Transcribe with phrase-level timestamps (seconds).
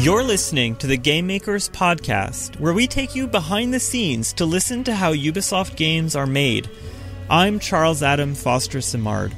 [0.00, 4.46] You're listening to the Game Makers Podcast, where we take you behind the scenes to
[4.46, 6.70] listen to how Ubisoft games are made.
[7.28, 9.34] I'm Charles Adam Foster Simard.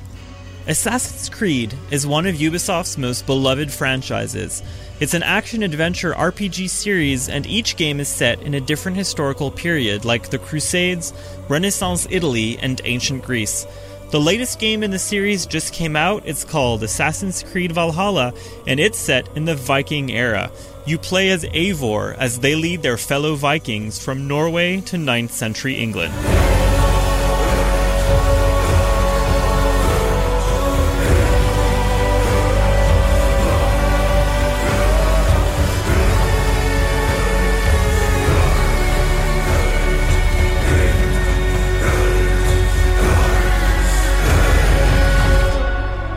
[0.69, 4.63] Assassin's Creed is one of Ubisoft's most beloved franchises.
[5.01, 9.51] It's an action adventure RPG series, and each game is set in a different historical
[9.51, 11.13] period, like the Crusades,
[11.49, 13.67] Renaissance Italy, and ancient Greece.
[14.13, 16.25] The latest game in the series just came out.
[16.27, 18.35] It's called Assassin's Creed Valhalla,
[18.67, 20.53] and it's set in the Viking era.
[20.85, 25.77] You play as Eivor as they lead their fellow Vikings from Norway to 9th century
[25.77, 26.13] England.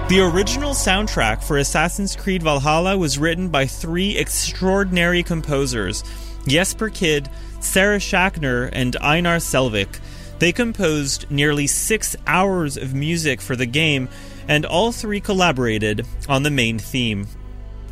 [0.07, 6.03] The original soundtrack for Assassin's Creed Valhalla was written by three extraordinary composers
[6.47, 7.27] Jesper Kyd,
[7.59, 9.99] Sarah Schachner, and Einar Selvik.
[10.37, 14.07] They composed nearly six hours of music for the game,
[14.47, 17.27] and all three collaborated on the main theme.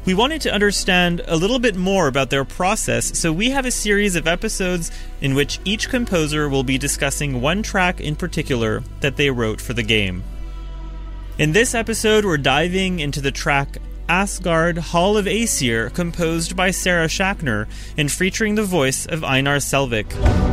[0.06, 3.72] We wanted to understand a little bit more about their process, so we have a
[3.72, 9.16] series of episodes in which each composer will be discussing one track in particular that
[9.16, 10.24] they wrote for the game.
[11.40, 17.08] In this episode, we're diving into the track Asgard Hall of Aesir, composed by Sarah
[17.08, 17.68] Schachner
[17.98, 20.53] and featuring the voice of Einar Selvik.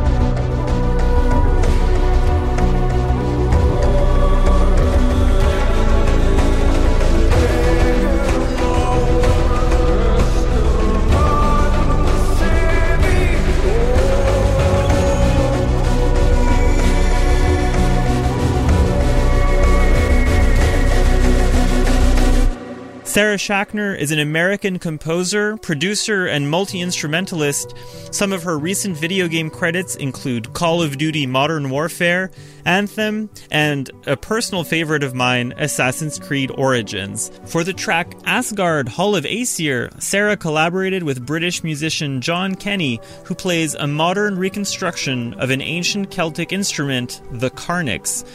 [23.11, 27.75] Sarah Schachner is an American composer, producer, and multi instrumentalist.
[28.09, 32.31] Some of her recent video game credits include Call of Duty Modern Warfare,
[32.63, 37.31] Anthem, and a personal favorite of mine, Assassin's Creed Origins.
[37.47, 43.35] For the track Asgard Hall of Aesir, Sarah collaborated with British musician John Kenny, who
[43.35, 48.25] plays a modern reconstruction of an ancient Celtic instrument, the Carnyx.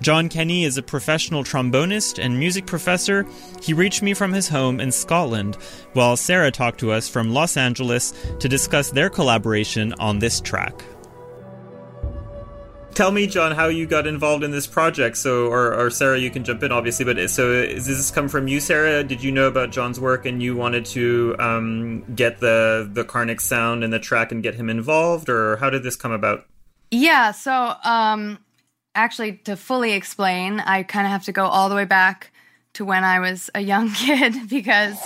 [0.00, 3.26] John Kenny is a professional trombonist and music professor.
[3.62, 5.56] He reached me from his home in Scotland,
[5.94, 10.84] while Sarah talked to us from Los Angeles to discuss their collaboration on this track.
[12.96, 15.18] Tell me, John, how you got involved in this project.
[15.18, 17.04] So, or, or Sarah, you can jump in, obviously.
[17.04, 19.04] But so, does this come from you, Sarah?
[19.04, 23.42] Did you know about John's work and you wanted to um, get the the Carnyx
[23.42, 26.46] sound in the track and get him involved, or how did this come about?
[26.90, 27.32] Yeah.
[27.32, 28.38] So, um,
[28.96, 32.32] actually, to fully explain, I kind of have to go all the way back
[32.74, 34.98] to when I was a young kid because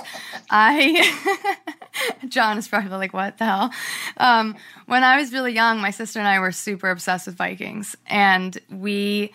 [0.48, 1.56] I,
[2.28, 3.70] John is probably like, what the hell?
[4.16, 4.56] Um,
[4.86, 8.56] when I was really young, my sister and I were super obsessed with Vikings, and
[8.70, 9.32] we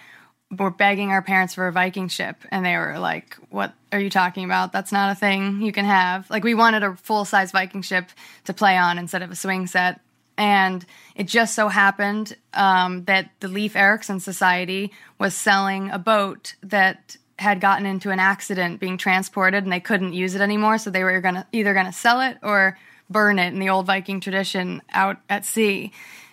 [0.58, 4.10] were begging our parents for a Viking ship, and they were like, "What are you
[4.10, 4.72] talking about?
[4.72, 8.10] That's not a thing you can have." Like, we wanted a full size Viking ship
[8.46, 10.00] to play on instead of a swing set,
[10.38, 10.86] and
[11.16, 17.18] it just so happened um, that the Leif Erikson Society was selling a boat that
[17.38, 20.78] had gotten into an accident being transported and they couldn't use it anymore.
[20.78, 22.78] So they were gonna either gonna sell it or
[23.10, 25.92] burn it in the old viking tradition out at sea.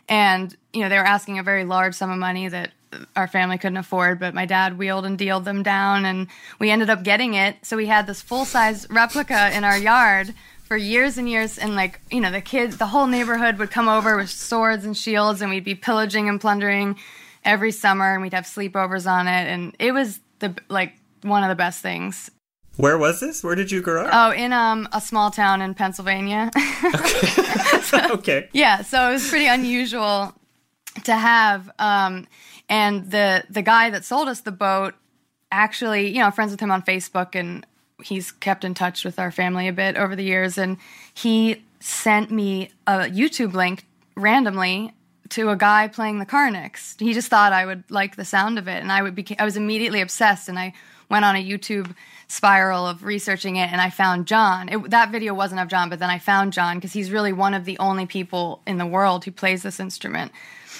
[0.08, 2.72] And you know they were asking a very large sum of money that
[3.16, 6.27] our family couldn't afford but my dad wheeled and dealed them down and
[6.59, 7.56] we ended up getting it.
[7.62, 10.34] So we had this full size replica in our yard
[10.72, 13.91] for years and years and like you know the kids the whole neighborhood would come
[13.91, 16.98] over with swords and shields and we'd be pillaging and plundering
[17.45, 21.51] every summer and we'd have sleepovers on it and it was the like one of
[21.51, 22.30] the best things
[22.78, 23.45] Where was this?
[23.45, 24.10] Where did you grow up?
[24.15, 26.51] oh in um a small town in pennsylvania
[28.10, 28.48] okay.
[28.54, 30.33] yeah so it was pretty unusual
[31.04, 32.27] to have um
[32.71, 34.95] and the the guy that sold us the boat
[35.51, 37.66] actually you know friends with him on facebook and
[38.04, 40.77] he's kept in touch with our family a bit over the years and
[41.15, 43.84] he sent me a youtube link
[44.16, 44.93] randomly
[45.33, 47.01] to a guy playing the Carnyx.
[47.01, 49.25] He just thought I would like the sound of it, and I would be.
[49.39, 50.75] I was immediately obsessed, and I
[51.09, 51.95] went on a YouTube
[52.28, 54.69] spiral of researching it, and I found John.
[54.69, 57.54] It, that video wasn't of John, but then I found John because he's really one
[57.54, 60.33] of the only people in the world who plays this instrument.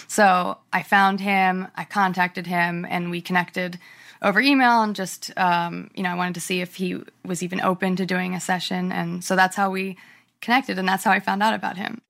[0.07, 3.79] So I found him, I contacted him, and we connected
[4.23, 7.61] over email and just um, you know I wanted to see if he was even
[7.61, 9.97] open to doing a session, and so that's how we
[10.41, 12.01] connected, and that's how I found out about him.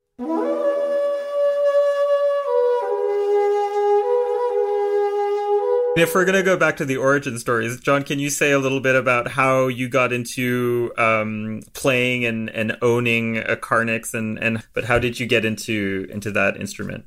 [5.95, 8.81] If we're gonna go back to the origin stories, John, can you say a little
[8.81, 14.63] bit about how you got into um, playing and, and owning a Carnyx, and, and
[14.73, 17.05] but how did you get into into that instrument?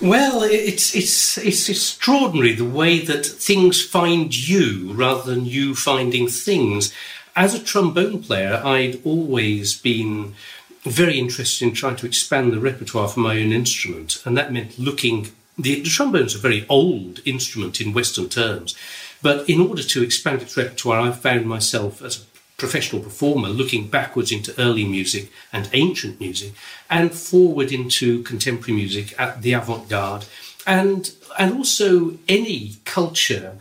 [0.00, 6.28] Well, it's it's it's extraordinary the way that things find you rather than you finding
[6.28, 6.92] things.
[7.36, 10.34] As a trombone player, I'd always been
[10.82, 14.78] very interested in trying to expand the repertoire for my own instrument, and that meant
[14.78, 18.76] looking the, the trombone's a very old instrument in Western terms,
[19.22, 22.33] but in order to expand its repertoire, I found myself as a
[22.64, 26.52] professional performer looking backwards into early music and ancient music
[26.88, 30.24] and forward into contemporary music at the avant-garde
[30.66, 33.58] and and also any culture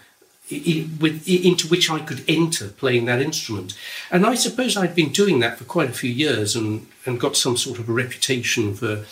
[0.99, 3.75] with, into which I could enter playing that instrument.
[4.11, 7.35] And I suppose I'd been doing that for quite a few years and, and got
[7.35, 9.05] some sort of a reputation for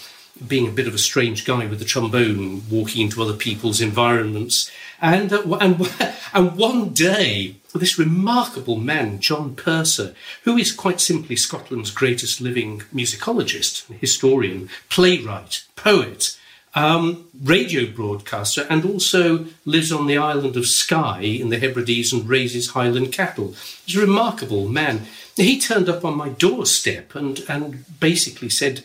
[0.48, 4.72] being a bit of a strange guy with a trombone, walking into other people's environments.
[5.02, 5.90] And, uh, and,
[6.34, 12.82] and one day, this remarkable man, John Purser, who is quite simply Scotland's greatest living
[12.94, 16.38] musicologist, historian, playwright, poet,
[16.74, 22.28] um, radio broadcaster, and also lives on the island of Skye in the Hebrides and
[22.28, 23.56] raises Highland cattle.
[23.86, 25.02] He's a remarkable man.
[25.36, 28.84] He turned up on my doorstep and, and basically said,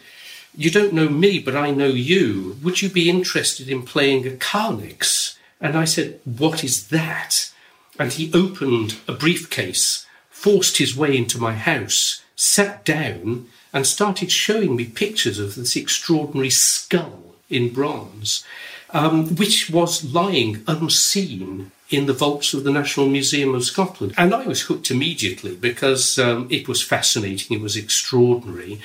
[0.56, 2.56] you don't know me, but I know you.
[2.62, 5.36] Would you be interested in playing a Carnyx?
[5.60, 7.52] And I said, What is that?
[7.98, 14.30] And he opened a briefcase, forced his way into my house, sat down, and started
[14.30, 18.44] showing me pictures of this extraordinary skull in bronze,
[18.90, 24.12] um, which was lying unseen in the vaults of the National Museum of Scotland.
[24.16, 28.80] And I was hooked immediately because um, it was fascinating, it was extraordinary.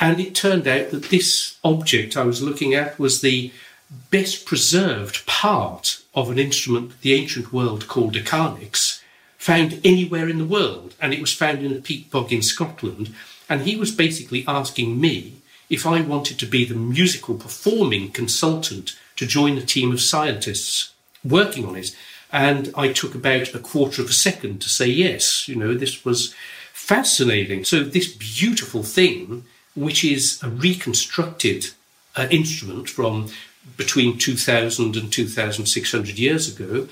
[0.00, 3.52] And it turned out that this object I was looking at was the
[4.10, 9.02] best preserved part of an instrument that the ancient world called a carnyx,
[9.38, 10.94] found anywhere in the world.
[11.00, 13.14] And it was found in a peat bog in Scotland.
[13.48, 15.34] And he was basically asking me
[15.70, 20.92] if I wanted to be the musical performing consultant to join a team of scientists
[21.24, 21.94] working on it.
[22.30, 25.48] And I took about a quarter of a second to say yes.
[25.48, 26.34] You know, this was
[26.72, 27.64] fascinating.
[27.64, 29.44] So, this beautiful thing
[29.78, 31.66] which is a reconstructed
[32.16, 33.28] uh, instrument from
[33.76, 36.88] between 2000 and 2600 years ago.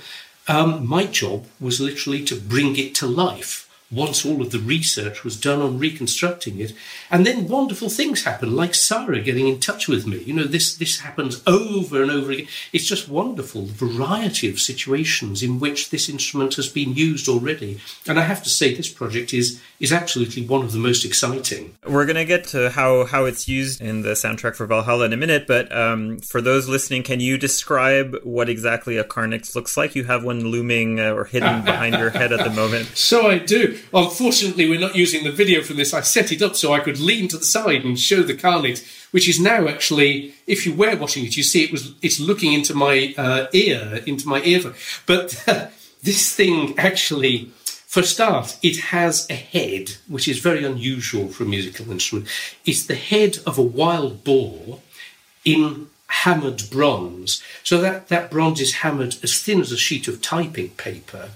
[0.48, 5.22] Um, my job was literally to bring it to life once all of the research
[5.22, 6.72] was done on reconstructing it.
[7.10, 10.18] And then wonderful things happen, like Sarah getting in touch with me.
[10.18, 12.48] You know, this, this happens over and over again.
[12.72, 17.80] It's just wonderful, the variety of situations in which this instrument has been used already.
[18.06, 21.74] And I have to say, this project is, is absolutely one of the most exciting.
[21.86, 25.12] We're going to get to how, how it's used in the soundtrack for Valhalla in
[25.12, 29.76] a minute, but um, for those listening, can you describe what exactly a Carnyx looks
[29.76, 29.94] like?
[29.94, 32.86] You have one looming uh, or hidden behind your head at the moment.
[32.96, 33.75] So I do.
[33.92, 35.94] Unfortunately, we're not using the video from this.
[35.94, 39.10] I set it up so I could lean to the side and show the Carnyx,
[39.12, 42.52] which is now actually, if you were watching it, you see it was it's looking
[42.52, 44.74] into my uh, ear, into my ear.
[45.06, 45.68] But uh,
[46.02, 47.50] this thing actually,
[47.86, 52.28] for start, it has a head, which is very unusual for a musical instrument.
[52.64, 54.80] It's the head of a wild boar
[55.44, 57.42] in hammered bronze.
[57.62, 61.30] So that, that bronze is hammered as thin as a sheet of typing paper.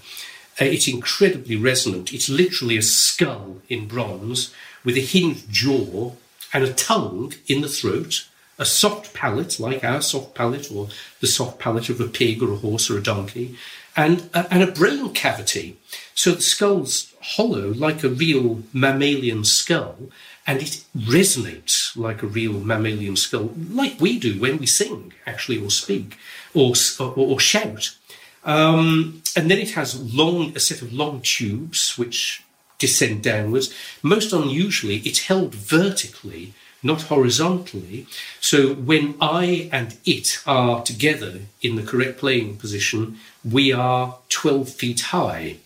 [0.59, 2.13] Uh, it's incredibly resonant.
[2.13, 4.53] It's literally a skull in bronze
[4.83, 6.13] with a hinged jaw
[6.53, 8.27] and a tongue in the throat,
[8.59, 10.89] a soft palate like our soft palate or
[11.19, 13.57] the soft palate of a pig or a horse or a donkey,
[13.95, 15.77] and, uh, and a brain cavity.
[16.15, 20.09] So the skull's hollow like a real mammalian skull,
[20.45, 25.63] and it resonates like a real mammalian skull, like we do when we sing, actually,
[25.63, 26.17] or speak,
[26.53, 27.95] or, or, or shout.
[28.43, 32.43] Um, and then it has long a set of long tubes which
[32.79, 33.73] descend downwards.
[34.01, 38.07] Most unusually, it's held vertically, not horizontally.
[38.39, 44.69] So when I and it are together in the correct playing position, we are 12
[44.69, 45.57] feet high,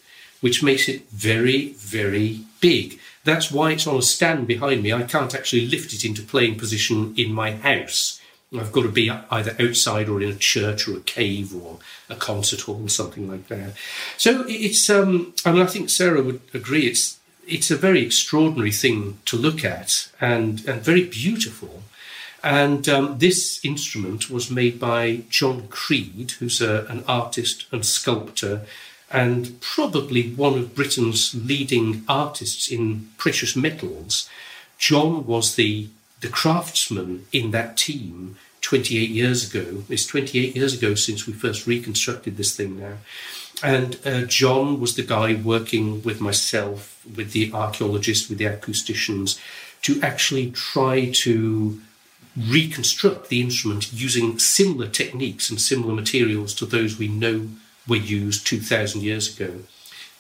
[0.42, 3.00] which makes it very, very big.
[3.24, 4.92] That's why it's on a stand behind me.
[4.92, 8.20] I can't actually lift it into playing position in my house
[8.54, 12.16] I've got to be either outside or in a church or a cave or a
[12.16, 13.74] concert hall or something like that.
[14.18, 16.88] So it's, um, I mean, I think Sarah would agree.
[16.88, 21.84] It's it's a very extraordinary thing to look at and and very beautiful.
[22.44, 28.62] And um, this instrument was made by John Creed, who's a, an artist and sculptor,
[29.12, 34.30] and probably one of Britain's leading artists in precious metals.
[34.78, 35.88] John was the
[36.26, 39.84] the craftsman in that team 28 years ago.
[39.90, 42.96] It's 28 years ago since we first reconstructed this thing now.
[43.62, 49.40] And uh, John was the guy working with myself, with the archaeologists, with the acousticians,
[49.84, 51.80] to actually try to
[52.36, 57.50] reconstruct the instrument using similar techniques and similar materials to those we know
[57.88, 59.60] were used 2,000 years ago.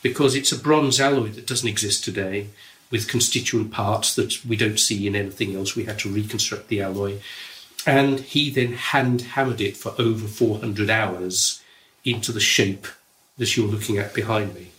[0.03, 2.49] Because it's a bronze alloy that doesn't exist today
[2.91, 5.75] with constituent parts that we don't see in anything else.
[5.75, 7.19] We had to reconstruct the alloy.
[7.85, 11.61] And he then hand hammered it for over 400 hours
[12.03, 12.87] into the shape
[13.37, 14.71] that you're looking at behind me.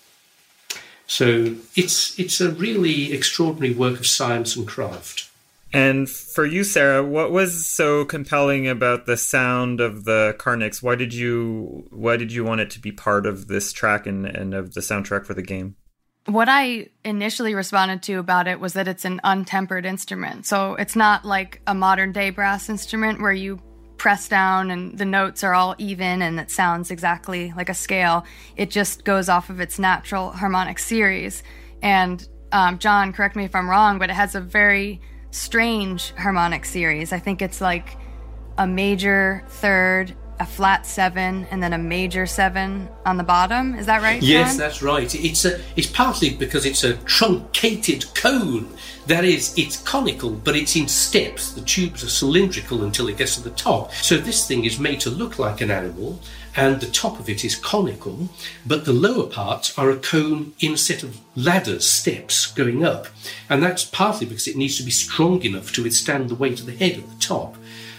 [1.06, 5.30] So it's, it's a really extraordinary work of science and craft.
[5.72, 10.82] And for you, Sarah, what was so compelling about the sound of the Carnyx?
[10.82, 14.24] Why did you why did you want it to be part of this track and,
[14.24, 15.76] and of the soundtrack for the game?
[16.26, 20.44] What I initially responded to about it was that it's an untempered instrument.
[20.44, 23.60] So it's not like a modern day brass instrument where you
[23.96, 28.26] press down and the notes are all even and it sounds exactly like a scale.
[28.56, 31.44] It just goes off of its natural harmonic series.
[31.80, 36.64] And um, John, correct me if I'm wrong, but it has a very strange harmonic
[36.64, 37.12] series.
[37.12, 37.96] I think it's like
[38.58, 43.74] a major third a flat seven and then a major seven on the bottom.
[43.74, 44.22] Is that right?
[44.22, 44.58] Yes, John?
[44.58, 45.14] that's right.
[45.14, 48.68] It's a it's partly because it's a truncated cone.
[49.06, 51.52] That is, it's conical, but it's in steps.
[51.52, 53.92] The tubes are cylindrical until it gets to the top.
[53.94, 56.18] So this thing is made to look like an animal,
[56.56, 58.28] and the top of it is conical,
[58.66, 63.06] but the lower parts are a cone in a set of ladders, steps going up.
[63.48, 66.66] And that's partly because it needs to be strong enough to withstand the weight of
[66.66, 67.56] the head at the top.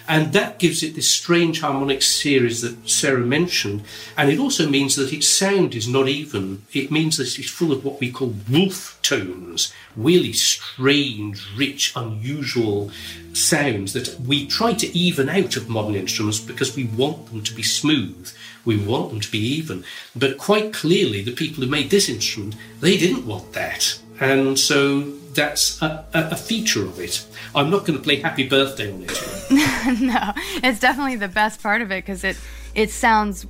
[0.07, 3.83] And that gives it this strange harmonic series that Sarah mentioned.
[4.15, 6.63] And it also means that its sound is not even.
[6.73, 12.89] It means that it's full of what we call wolf tones, really strange, rich, unusual
[13.33, 17.53] sounds that we try to even out of modern instruments because we want them to
[17.53, 18.31] be smooth.
[18.63, 19.83] We want them to be even.
[20.15, 23.99] But quite clearly, the people who made this instrument, they didn't want that.
[24.19, 27.25] And so that's a, a, feature of it.
[27.55, 30.01] I'm not going to play Happy Birthday on it.
[30.01, 32.37] no, it's definitely the best part of it because it
[32.75, 33.45] it sounds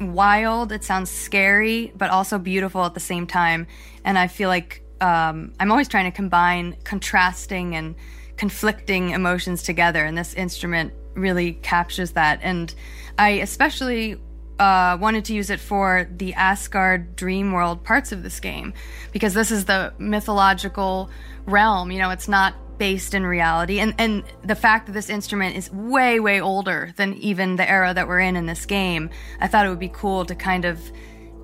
[0.00, 3.66] wild, it sounds scary, but also beautiful at the same time.
[4.04, 7.94] And I feel like um, I'm always trying to combine contrasting and
[8.36, 12.38] conflicting emotions together, and this instrument really captures that.
[12.42, 12.74] And
[13.18, 14.16] I especially
[14.58, 18.74] uh, wanted to use it for the Asgard dream world parts of this game
[19.12, 21.10] because this is the mythological
[21.46, 21.90] realm.
[21.90, 23.78] You know, it's not based in reality.
[23.78, 27.94] And, and the fact that this instrument is way, way older than even the era
[27.94, 30.80] that we're in in this game, I thought it would be cool to kind of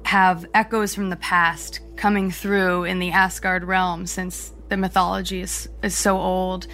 [0.05, 5.69] have echoes from the past coming through in the Asgard realm since the mythology is,
[5.83, 6.67] is so old.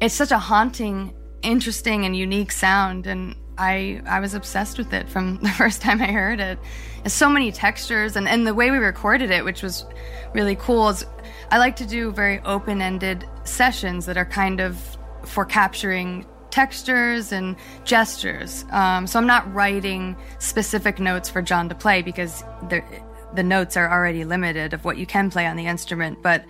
[0.00, 3.06] It's such a haunting, interesting, and unique sound.
[3.06, 6.58] And I I was obsessed with it from the first time I heard it.
[7.06, 9.86] So many textures and, and the way we recorded it, which was
[10.34, 11.04] really cool, is
[11.50, 17.54] I like to do very open-ended sessions that are kind of for capturing textures and
[17.84, 18.64] gestures.
[18.70, 22.82] Um, so I'm not writing specific notes for John to play because the
[23.34, 26.44] the notes are already limited of what you can play on the instrument, but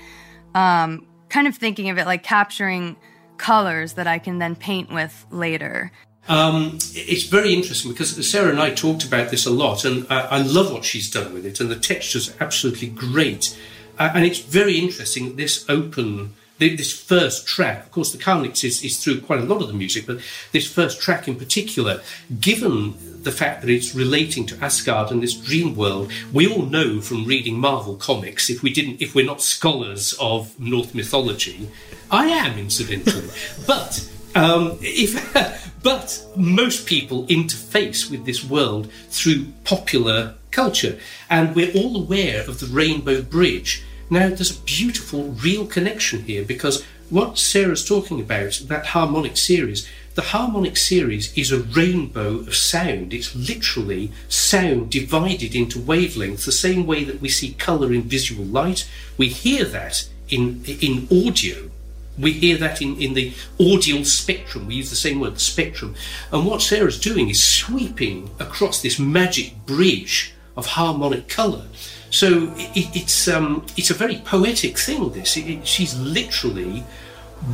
[0.55, 2.97] um, kind of thinking of it like capturing
[3.37, 5.91] colors that I can then paint with later.
[6.29, 10.21] Um, it's very interesting because Sarah and I talked about this a lot, and I,
[10.23, 13.57] I love what she's done with it, and the texture's absolutely great.
[13.99, 17.85] Uh, and it's very interesting this open, this first track.
[17.85, 20.21] Of course, the Carnyx is, is through quite a lot of the music, but
[20.53, 22.03] this first track in particular,
[22.41, 27.01] given the fact that it's relating to Asgard and this dream world, we all know
[27.01, 31.69] from reading Marvel comics, if we didn't, if we're not scholars of Norse mythology,
[32.11, 33.29] I am incidentally,
[33.67, 41.73] but um, if, but most people interface with this world through popular culture, and we're
[41.73, 43.83] all aware of the Rainbow Bridge.
[44.11, 49.89] Now, there's a beautiful, real connection here because what Sarah's talking about, that harmonic series,
[50.15, 53.13] the harmonic series is a rainbow of sound.
[53.13, 58.45] It's literally sound divided into wavelengths, the same way that we see colour in visual
[58.45, 58.89] light.
[59.17, 61.71] We hear that in, in audio
[62.19, 64.67] We hear that in, in the audial spectrum.
[64.67, 65.95] We use the same word, spectrum.
[66.33, 71.67] And what Sarah's doing is sweeping across this magic bridge of harmonic colour.
[72.11, 75.13] So it, it's um, it's a very poetic thing.
[75.13, 76.85] This it, it, she's literally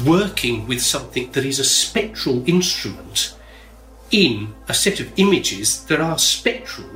[0.07, 3.35] working with something that is a spectral instrument
[4.11, 6.89] in a set of images that are spectral,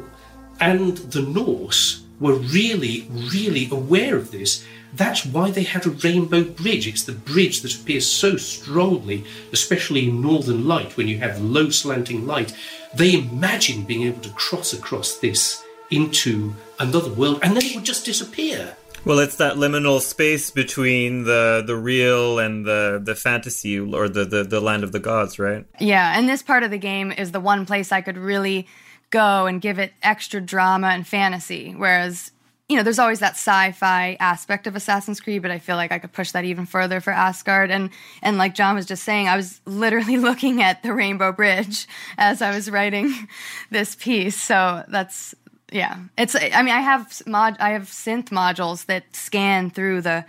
[0.61, 4.64] and the Norse were really, really aware of this.
[4.95, 6.87] That's why they had a rainbow bridge.
[6.87, 11.71] It's the bridge that appears so strongly, especially in northern light, when you have low
[11.71, 12.55] slanting light.
[12.95, 17.85] They imagine being able to cross across this into another world and then it would
[17.85, 18.76] just disappear.
[19.05, 24.25] Well, it's that liminal space between the the real and the the fantasy or the,
[24.25, 25.64] the the land of the gods, right?
[25.78, 28.66] Yeah, and this part of the game is the one place I could really
[29.11, 31.73] go and give it extra drama and fantasy.
[31.76, 32.33] Whereas,
[32.68, 36.00] you know, there's always that sci-fi aspect of Assassin's Creed, but I feel like I
[36.00, 37.70] could push that even further for Asgard.
[37.70, 37.90] And
[38.23, 41.87] and like John was just saying, I was literally looking at the Rainbow Bridge
[42.18, 43.12] as I was writing
[43.70, 44.40] this piece.
[44.40, 45.35] So that's
[45.70, 45.99] yeah.
[46.18, 50.25] It's I mean I have mod I have synth modules that scan through the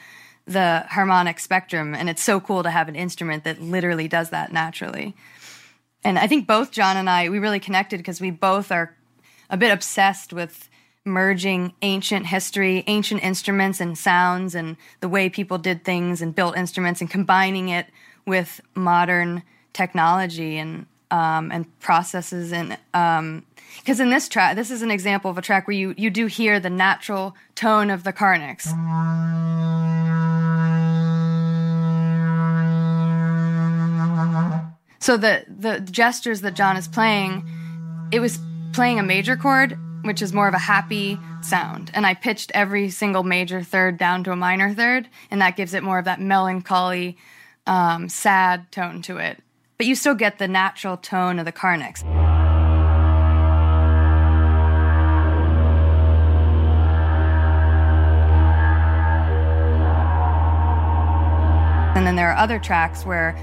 [0.46, 4.54] the harmonic spectrum and it's so cool to have an instrument that literally does that
[4.54, 5.14] naturally
[6.06, 8.96] and I think both John and I we really connected because we both are
[9.50, 10.70] a bit obsessed with
[11.08, 16.58] merging ancient history, ancient instruments and sounds and the way people did things and built
[16.58, 17.88] instruments and combining it
[18.26, 19.42] with modern
[19.74, 25.32] technology and um, and processes and because um, in this track this is an example
[25.32, 28.68] of a track where you you do hear the natural tone of the carnyx
[35.08, 37.48] So the the gestures that John is playing,
[38.12, 38.40] it was
[38.74, 42.90] playing a major chord, which is more of a happy sound, and I pitched every
[42.90, 46.20] single major third down to a minor third, and that gives it more of that
[46.20, 47.18] melancholy,
[47.68, 49.44] um, sad tone to it.
[49.78, 52.04] But you still get the natural tone of the carnyx.
[61.96, 63.38] And then there are other tracks where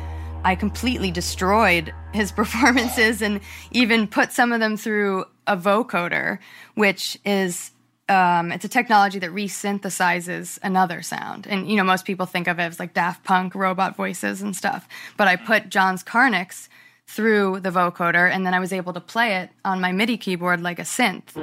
[0.45, 6.39] I completely destroyed his performances and even put some of them through a vocoder,
[6.75, 7.71] which is
[8.09, 11.47] um, it's a technology that resynthesizes another sound.
[11.47, 14.55] And you know, most people think of it as like Daft Punk robot voices and
[14.55, 14.87] stuff.
[15.17, 16.69] But I put John's Carnyx
[17.07, 20.61] through the vocoder, and then I was able to play it on my MIDI keyboard
[20.63, 21.35] like a synth.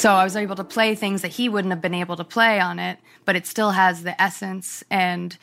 [0.00, 2.58] So I was able to play things that he wouldn't have been able to play
[2.58, 5.36] on it, but it still has the essence and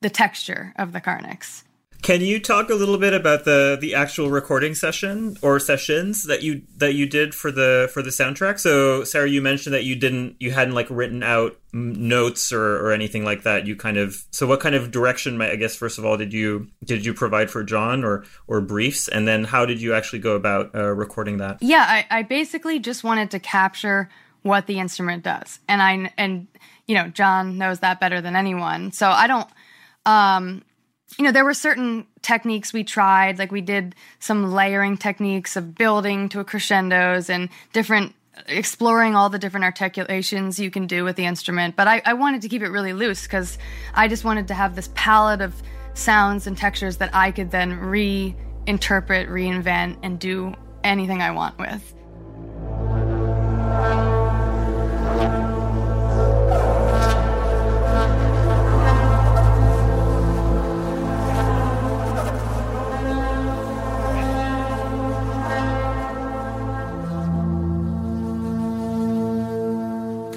[0.00, 1.62] the texture of the Carnyx.
[2.02, 6.42] Can you talk a little bit about the the actual recording session or sessions that
[6.42, 8.58] you that you did for the for the soundtrack?
[8.58, 12.92] So, Sarah, you mentioned that you didn't you hadn't like written out notes or, or
[12.92, 13.66] anything like that.
[13.66, 15.40] You kind of so what kind of direction?
[15.42, 19.06] I guess first of all, did you did you provide for John or or briefs,
[19.08, 21.58] and then how did you actually go about uh, recording that?
[21.60, 24.08] Yeah, I, I basically just wanted to capture
[24.42, 26.46] what the instrument does, and I and
[26.86, 28.92] you know John knows that better than anyone.
[28.92, 29.48] So I don't.
[30.06, 30.62] Um,
[31.18, 35.74] you know, there were certain techniques we tried, like we did some layering techniques of
[35.74, 38.14] building to a crescendos and different
[38.48, 41.76] exploring all the different articulations you can do with the instrument.
[41.76, 43.58] But I, I wanted to keep it really loose because
[43.94, 45.54] I just wanted to have this palette of
[45.94, 51.94] sounds and textures that I could then reinterpret, reinvent, and do anything I want with.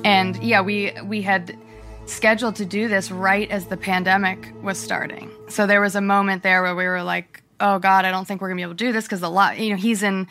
[0.03, 1.57] And yeah, we we had
[2.05, 5.31] scheduled to do this right as the pandemic was starting.
[5.47, 8.41] So there was a moment there where we were like, "Oh God, I don't think
[8.41, 10.27] we're gonna be able to do this because a lot, you know, he's in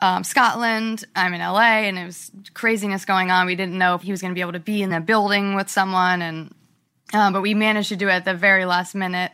[0.00, 3.46] um, Scotland, I'm in LA, and it was craziness going on.
[3.46, 5.68] We didn't know if he was gonna be able to be in a building with
[5.70, 6.54] someone, and
[7.14, 9.32] um, but we managed to do it at the very last minute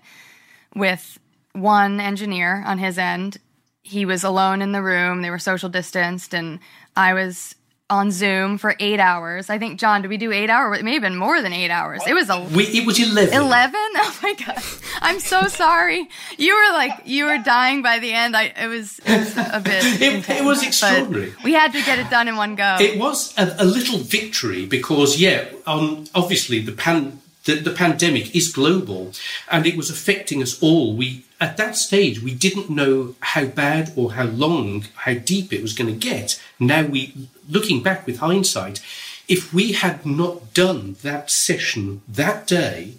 [0.74, 1.18] with
[1.52, 3.38] one engineer on his end.
[3.82, 5.22] He was alone in the room.
[5.22, 6.58] They were social distanced, and
[6.94, 7.54] I was
[7.90, 9.48] on Zoom for eight hours.
[9.48, 10.78] I think John, did we do eight hours?
[10.78, 12.02] It may have been more than eight hours.
[12.06, 13.34] It was a we, it was eleven.
[13.34, 13.74] Eleven?
[13.96, 14.62] Oh my god!
[15.00, 16.08] I'm so sorry.
[16.36, 18.36] You were like you were dying by the end.
[18.36, 19.84] I it was it was a bit.
[20.02, 21.34] it, intense, it, was extraordinary.
[21.44, 22.76] We had to get it done in one go.
[22.80, 28.36] It was a, a little victory because yeah, um, obviously the pan the, the pandemic
[28.36, 29.12] is global
[29.50, 30.94] and it was affecting us all.
[30.94, 35.62] We, at that stage, we didn't know how bad or how long, how deep it
[35.62, 36.40] was going to get.
[36.60, 38.80] Now we, looking back with hindsight,
[39.28, 42.94] if we had not done that session that day,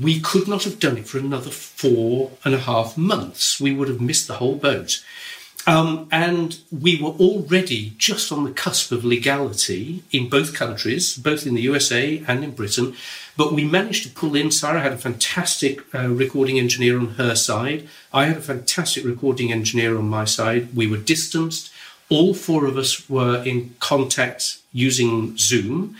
[0.00, 3.60] we could not have done it for another four and a half months.
[3.60, 5.02] We would have missed the whole boat.
[5.66, 11.46] Um, and we were already just on the cusp of legality in both countries, both
[11.46, 12.94] in the USA and in Britain.
[13.36, 14.50] But we managed to pull in.
[14.50, 17.86] Sarah had a fantastic uh, recording engineer on her side.
[18.14, 20.74] I had a fantastic recording engineer on my side.
[20.74, 21.70] We were distanced.
[22.10, 25.96] All four of us were in contact using Zoom.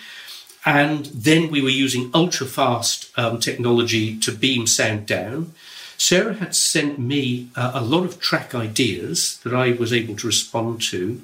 [0.64, 5.54] And then we were using ultra fast um, technology to beam sound down.
[5.96, 10.26] Sarah had sent me uh, a lot of track ideas that I was able to
[10.26, 11.22] respond to.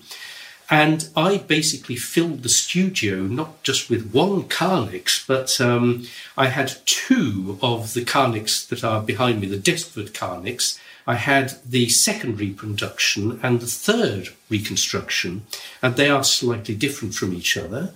[0.71, 6.79] And I basically filled the studio not just with one Carnyx, but um, I had
[6.87, 10.79] two of the Carnyx that are behind me, the Deskford Carnyx.
[11.07, 15.47] I had the second reproduction and the third reconstruction,
[15.83, 17.93] and they are slightly different from each other.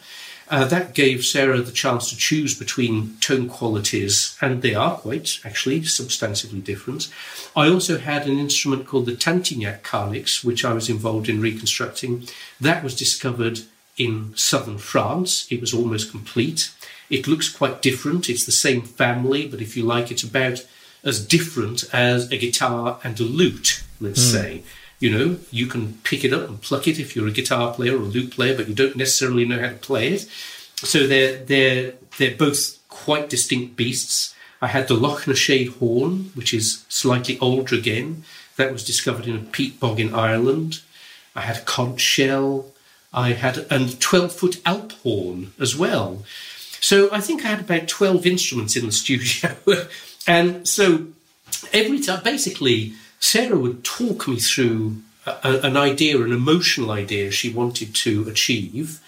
[0.51, 5.41] Uh, that gave Sarah the chance to choose between tone qualities, and they are quite
[5.45, 7.13] actually substantively different.
[7.55, 12.29] I also had an instrument called the Tintignac Carnyx, which I was involved in reconstructing.
[12.61, 13.61] That was discovered
[13.99, 15.47] in southern France.
[15.51, 16.71] It was almost complete.
[17.11, 18.31] It looks quite different.
[18.31, 20.67] It's the same family, but if you like, it's about
[21.05, 24.33] as different as a guitar and a lute, let's mm.
[24.33, 24.63] say.
[25.01, 27.97] You know, you can pick it up and pluck it if you're a guitar player
[27.97, 30.23] or a lute player, but you don't necessarily know how to play it.
[30.77, 34.35] So they're they're they're both quite distinct beasts.
[34.61, 38.25] I had the Loughnashade horn, which is slightly older again.
[38.57, 40.81] That was discovered in a peat bog in Ireland.
[41.37, 42.67] I had a conch shell.
[43.13, 46.25] I had a 12 foot alp horn as well.
[46.81, 49.57] So I think I had about 12 instruments in the studio.
[50.29, 51.07] And so
[51.73, 57.53] every time, basically, Sarah would talk me through a, an idea, an emotional idea she
[57.53, 59.01] wanted to achieve,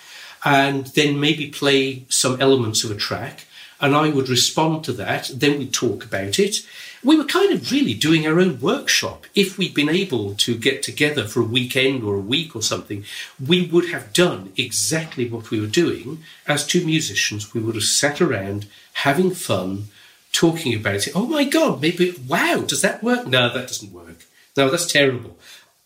[0.44, 3.46] and then maybe play some elements of a track.
[3.82, 5.30] And I would respond to that.
[5.34, 6.56] Then we'd talk about it.
[7.02, 9.26] We were kind of really doing our own workshop.
[9.34, 13.04] If we'd been able to get together for a weekend or a week or something,
[13.44, 16.22] we would have done exactly what we were doing.
[16.46, 19.88] As two musicians, we would have sat around having fun,
[20.32, 21.12] talking about it.
[21.14, 23.26] Oh my God, maybe, wow, does that work?
[23.26, 24.24] No, that doesn't work.
[24.56, 25.36] No, that's terrible.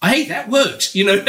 [0.02, 1.24] Hey, that worked, you know.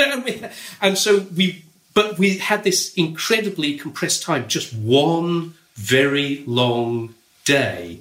[0.82, 8.00] and so we, but we had this incredibly compressed time, just one very long day.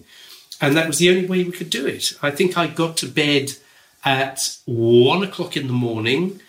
[0.60, 2.12] And that was the only way we could do it.
[2.22, 3.52] I think I got to bed
[4.04, 6.40] at one o'clock in the morning.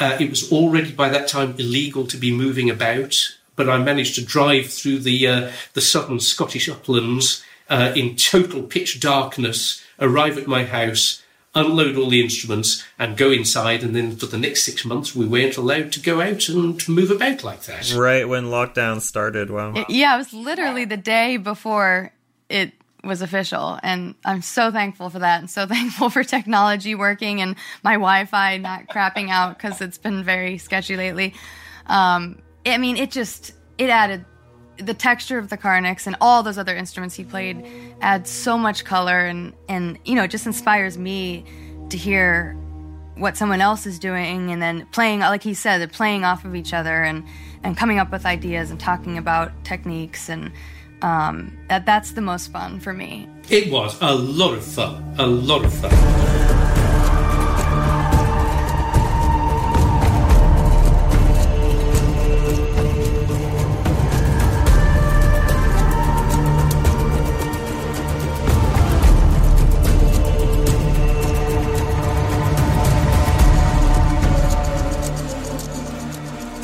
[0.00, 3.16] Uh, it was already by that time illegal to be moving about,
[3.56, 8.62] but I managed to drive through the uh, the southern Scottish uplands uh, in total
[8.62, 11.22] pitch darkness, arrive at my house,
[11.54, 13.82] unload all the instruments, and go inside.
[13.82, 17.10] And then for the next six months, we weren't allowed to go out and move
[17.10, 17.92] about like that.
[17.94, 19.50] Right when lockdown started.
[19.50, 19.84] Wow.
[19.88, 22.12] Yeah, it was literally the day before
[22.48, 22.72] it
[23.04, 27.56] was official and i'm so thankful for that and so thankful for technology working and
[27.82, 31.34] my wi-fi not crapping out because it's been very sketchy lately
[31.86, 34.24] um, i mean it just it added
[34.76, 37.64] the texture of the Carnyx and all those other instruments he played
[38.00, 41.44] adds so much color and and you know it just inspires me
[41.90, 42.56] to hear
[43.16, 46.74] what someone else is doing and then playing like he said playing off of each
[46.74, 47.24] other and
[47.62, 50.50] and coming up with ideas and talking about techniques and
[51.02, 53.28] um, that that's the most fun for me.
[53.50, 56.33] It was a lot of fun, a lot of fun.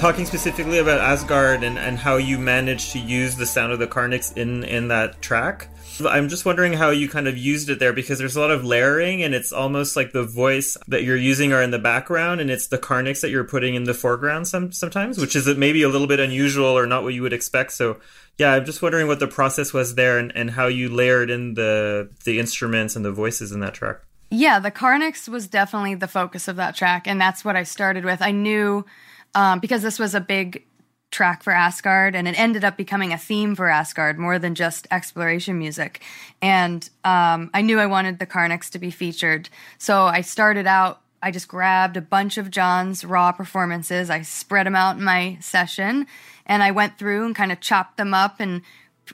[0.01, 3.87] Talking specifically about Asgard and, and how you managed to use the sound of the
[3.87, 5.69] Carnyx in, in that track.
[6.09, 8.65] I'm just wondering how you kind of used it there because there's a lot of
[8.65, 12.51] layering and it's almost like the voice that you're using are in the background and
[12.51, 15.89] it's the Carnyx that you're putting in the foreground some, sometimes, which is maybe a
[15.91, 17.73] little bit unusual or not what you would expect.
[17.73, 18.01] So
[18.39, 21.53] yeah, I'm just wondering what the process was there and, and how you layered in
[21.53, 23.99] the the instruments and the voices in that track.
[24.31, 28.07] Yeah, the Carnyx was definitely the focus of that track, and that's what I started
[28.07, 28.23] with.
[28.23, 28.87] I knew
[29.35, 30.65] um, because this was a big
[31.11, 34.87] track for Asgard, and it ended up becoming a theme for Asgard more than just
[34.91, 36.01] exploration music.
[36.41, 41.01] And um, I knew I wanted the Carnyx to be featured, so I started out.
[41.23, 44.09] I just grabbed a bunch of John's raw performances.
[44.09, 46.07] I spread them out in my session,
[46.47, 48.63] and I went through and kind of chopped them up and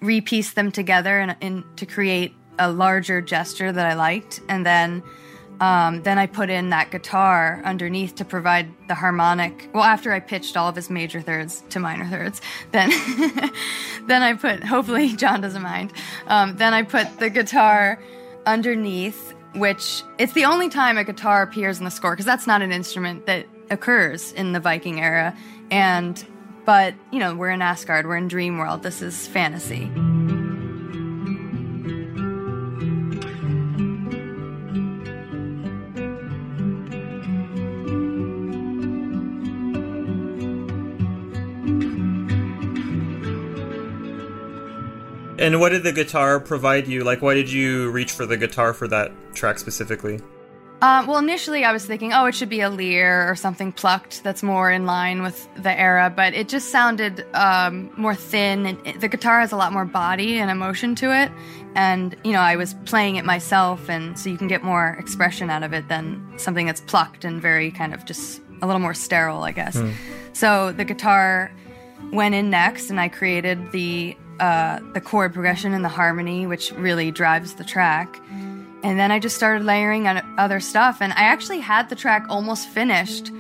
[0.01, 5.03] repiece them together and, and to create a larger gesture that I liked, and then
[5.61, 9.69] um, then I put in that guitar underneath to provide the harmonic.
[9.73, 12.41] Well, after I pitched all of his major thirds to minor thirds,
[12.73, 12.91] then
[14.07, 14.65] then I put.
[14.65, 15.93] Hopefully, John doesn't mind.
[16.27, 17.99] Um, then I put the guitar
[18.45, 22.61] underneath, which it's the only time a guitar appears in the score because that's not
[22.61, 25.35] an instrument that occurs in the Viking era.
[25.71, 26.23] And
[26.67, 28.83] but you know, we're in Asgard, we're in Dream World.
[28.83, 29.91] This is fantasy.
[45.39, 47.05] And what did the guitar provide you?
[47.05, 50.21] Like, why did you reach for the guitar for that track specifically?
[50.83, 54.23] Um, well, initially I was thinking, oh, it should be a lyre or something plucked
[54.23, 58.67] that's more in line with the era, but it just sounded um, more thin.
[58.67, 61.33] And it, the guitar has a lot more body and emotion to it.
[61.75, 65.49] And, you know, I was playing it myself, and so you can get more expression
[65.49, 68.95] out of it than something that's plucked and very kind of just a little more
[68.95, 69.79] sterile, I guess.
[69.79, 69.93] Hmm.
[70.35, 71.51] So the guitar
[72.13, 76.73] went in next, and I created the uh, the chord progression and the harmony, which
[76.73, 78.21] really drives the track.
[78.83, 81.01] And then I just started layering on other stuff.
[81.01, 83.33] And I actually had the track almost finished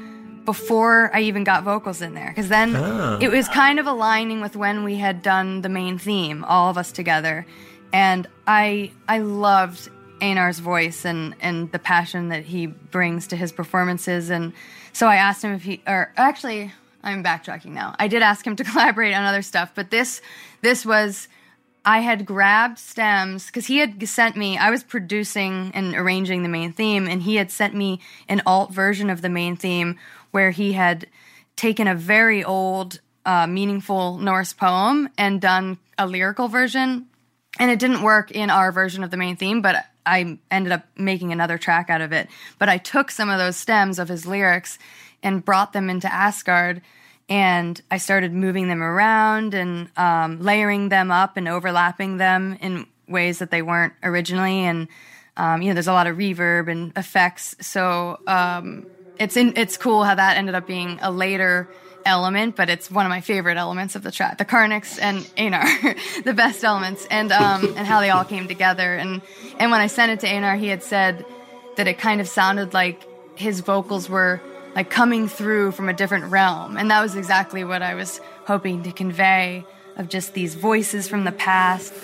[0.44, 2.28] before I even got vocals in there.
[2.28, 3.18] Because then Ah.
[3.20, 6.78] it was kind of aligning with when we had done the main theme, all of
[6.78, 7.46] us together.
[7.92, 9.88] And I I loved
[10.20, 14.30] Einar's voice and, and the passion that he brings to his performances.
[14.30, 14.52] And
[14.92, 17.94] so I asked him if he, or actually, I'm backtracking now.
[17.98, 20.20] I did ask him to collaborate on other stuff, but this
[20.62, 21.28] this was
[21.86, 24.58] I had grabbed stems because he had sent me.
[24.58, 28.72] I was producing and arranging the main theme, and he had sent me an alt
[28.72, 29.96] version of the main theme
[30.32, 31.06] where he had
[31.54, 37.06] taken a very old, uh, meaningful Norse poem and done a lyrical version.
[37.58, 40.84] And it didn't work in our version of the main theme, but I ended up
[40.96, 42.28] making another track out of it.
[42.58, 44.78] But I took some of those stems of his lyrics
[45.22, 46.82] and brought them into Asgard
[47.28, 52.86] and I started moving them around and um, layering them up and overlapping them in
[53.08, 54.60] ways that they weren't originally.
[54.60, 54.88] And
[55.36, 58.86] um, you know, there's a lot of reverb and effects, so um,
[59.18, 61.68] it's in, it's cool how that ended up being a later
[62.06, 64.38] element, but it's one of my favorite elements of the track.
[64.38, 65.66] The Carnyx and Einar,
[66.24, 68.94] the best elements, and um, and how they all came together.
[68.94, 69.20] And
[69.58, 71.26] and when I sent it to Einar, he had said
[71.76, 74.40] that it kind of sounded like his vocals were
[74.76, 76.76] like coming through from a different realm.
[76.76, 79.64] And that was exactly what I was hoping to convey
[79.96, 81.94] of just these voices from the past.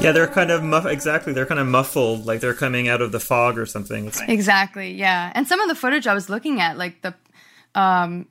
[0.00, 0.86] Yeah, they're kind of muff.
[0.86, 4.06] Exactly, they're kind of muffled, like they're coming out of the fog or something.
[4.06, 5.32] It's, Exactly, yeah.
[5.34, 7.14] And some of the footage I was looking at, like the
[7.74, 8.26] um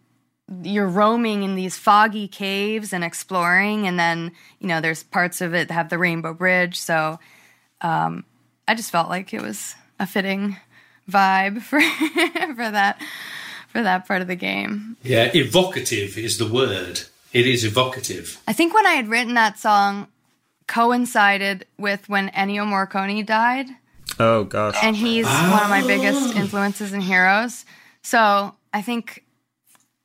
[0.63, 5.53] you're roaming in these foggy caves and exploring and then, you know, there's parts of
[5.53, 7.19] it that have the rainbow bridge, so
[7.82, 8.23] um
[8.67, 10.56] I just felt like it was a fitting
[11.10, 11.82] vibe for
[12.56, 13.01] for that
[13.67, 14.95] for that part of the game.
[15.03, 17.01] Yeah, evocative is the word.
[17.34, 18.41] It is evocative.
[18.47, 20.08] I think when I had written that song
[20.67, 23.67] coincided with when Ennio Morricone died.
[24.19, 27.65] oh gosh, and he's one of my biggest influences and heroes.
[28.01, 29.23] So I think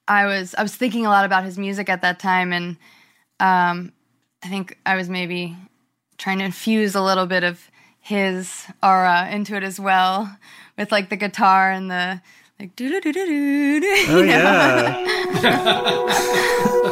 [0.08, 2.76] I was I was thinking a lot about his music at that time, and
[3.40, 3.92] um,
[4.42, 5.56] I think I was maybe
[6.18, 7.70] trying to infuse a little bit of
[8.00, 10.36] his aura into it as well,
[10.76, 12.20] with like the guitar and the
[12.58, 14.04] like do do do do do.
[14.08, 14.22] oh
[15.42, 16.88] yeah.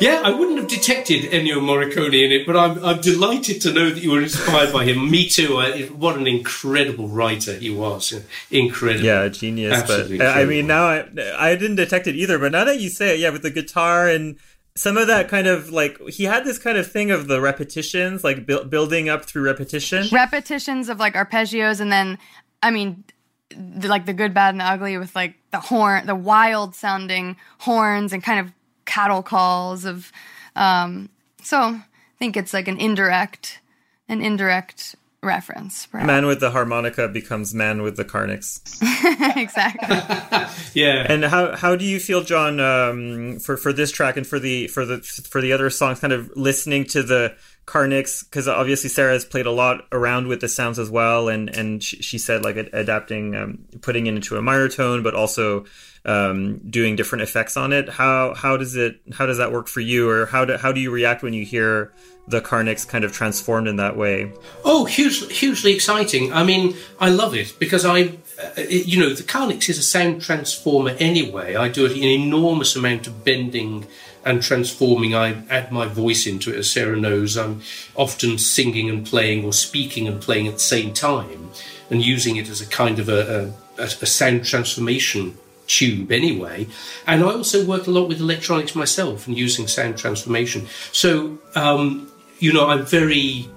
[0.00, 3.90] Yeah, I wouldn't have detected Ennio Morricone in it, but I'm, I'm delighted to know
[3.90, 5.10] that you were inspired by him.
[5.10, 5.56] Me too.
[5.56, 8.12] I, what an incredible writer he was.
[8.50, 9.04] Incredible.
[9.04, 9.72] Yeah, genius.
[9.72, 12.38] Absolutely but uh, I mean, now I I didn't detect it either.
[12.38, 14.38] But now that you say it, yeah, with the guitar and
[14.74, 18.22] some of that kind of like he had this kind of thing of the repetitions,
[18.22, 20.06] like bu- building up through repetition.
[20.12, 22.18] repetitions of like arpeggios and then
[22.62, 23.02] i mean
[23.50, 27.36] the, like the good bad and the ugly with like the horn the wild sounding
[27.58, 28.52] horns and kind of
[28.86, 30.10] cattle calls of
[30.54, 31.08] um
[31.42, 31.82] so i
[32.18, 33.60] think it's like an indirect
[34.08, 34.94] an indirect
[35.26, 36.06] reference perhaps.
[36.06, 38.60] Man with the harmonica becomes man with the carnyx.
[39.36, 39.88] exactly
[40.74, 41.06] Yeah.
[41.08, 44.68] And how how do you feel, John, um, for for this track and for the
[44.68, 46.00] for the for the other songs?
[46.00, 47.36] Kind of listening to the
[47.66, 51.48] Carnyx because obviously Sarah has played a lot around with the sounds as well, and
[51.48, 55.64] and she, she said like adapting, um, putting it into a minor tone, but also
[56.04, 57.88] um, doing different effects on it.
[57.88, 60.80] How how does it how does that work for you, or how do how do
[60.80, 61.92] you react when you hear
[62.28, 64.32] the Carnyx kind of transformed in that way?
[64.64, 66.32] Oh, hugely hugely exciting.
[66.32, 68.18] I mean, I love it because I.
[68.38, 71.54] Uh, you know, the Carnyx is a sound transformer anyway.
[71.54, 73.86] I do an enormous amount of bending
[74.26, 75.14] and transforming.
[75.14, 77.38] I add my voice into it, as Sarah knows.
[77.38, 77.62] I'm
[77.94, 81.50] often singing and playing or speaking and playing at the same time
[81.88, 86.66] and using it as a kind of a, a, a sound transformation tube anyway.
[87.06, 90.66] And I also work a lot with electronics myself and using sound transformation.
[90.92, 93.48] So, um, you know, I'm very,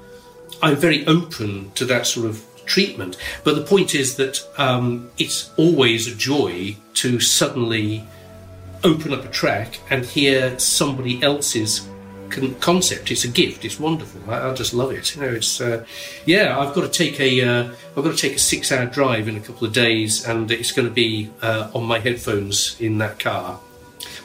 [0.61, 3.17] I'm very open to that sort of treatment.
[3.43, 8.05] But the point is that um, it's always a joy to suddenly
[8.83, 11.87] open up a track and hear somebody else's
[12.29, 13.11] con- concept.
[13.11, 13.65] It's a gift.
[13.65, 14.21] It's wonderful.
[14.29, 15.15] I, I just love it.
[15.15, 15.85] You know, it's uh,
[16.25, 16.57] yeah.
[16.57, 19.35] I've got to take a have uh, got to take a six hour drive in
[19.35, 23.19] a couple of days, and it's going to be uh, on my headphones in that
[23.19, 23.59] car.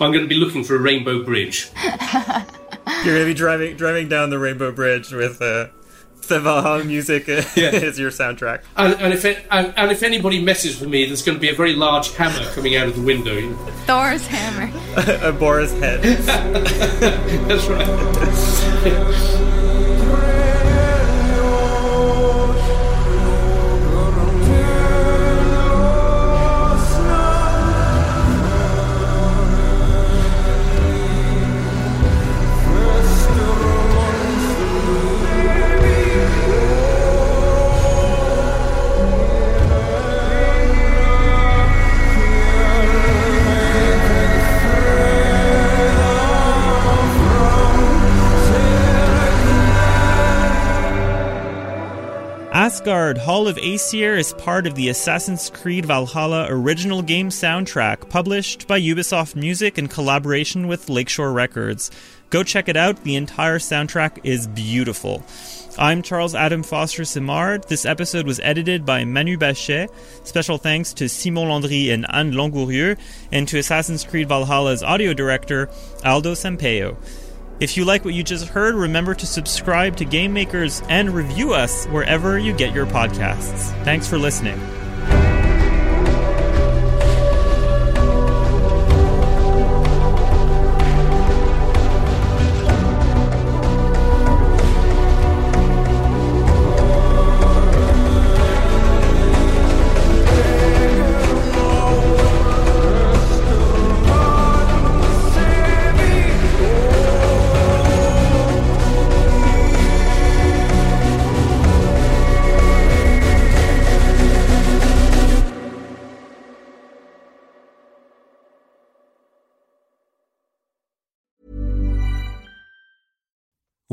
[0.00, 1.70] I'm going to be looking for a rainbow bridge.
[3.04, 5.66] You're going to be driving driving down the rainbow bridge with uh,
[6.28, 7.42] the Valhalla music yeah.
[7.54, 8.62] is your soundtrack.
[8.76, 11.50] And, and if it, and, and, if anybody messes with me, there's going to be
[11.50, 13.52] a very large hammer coming out of the window.
[13.86, 14.72] Thor's hammer.
[15.22, 16.02] a boar's head.
[17.46, 19.40] That's right.
[52.84, 58.68] Asgard Hall of Aesir is part of the Assassin's Creed Valhalla original game soundtrack, published
[58.68, 61.90] by Ubisoft Music in collaboration with Lakeshore Records.
[62.28, 65.22] Go check it out, the entire soundtrack is beautiful.
[65.78, 67.66] I'm Charles Adam Foster Simard.
[67.68, 69.88] This episode was edited by Manu Bachet.
[70.24, 72.98] Special thanks to Simon Landry and Anne Langourieux,
[73.32, 75.70] and to Assassin's Creed Valhalla's audio director,
[76.04, 76.98] Aldo Sampaio.
[77.60, 81.54] If you like what you just heard, remember to subscribe to Game Makers and review
[81.54, 83.70] us wherever you get your podcasts.
[83.84, 84.58] Thanks for listening.